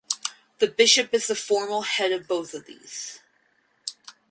The 0.57 0.65
bishop 0.65 1.13
is 1.13 1.27
the 1.27 1.35
formal 1.35 1.83
head 1.83 2.11
of 2.11 2.27
both 2.27 2.55
of 2.55 2.65
these. 2.65 3.19